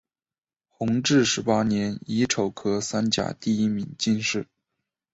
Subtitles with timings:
[0.67, 4.47] 弘治十八年乙丑科三甲第一名进士。